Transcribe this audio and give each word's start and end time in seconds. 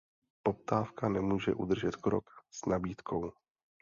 Poptávka 0.43 1.09
nemůže 1.09 1.53
udržet 1.53 1.95
krok 1.95 2.25
s 2.51 2.65
nabídkou. 2.65 3.31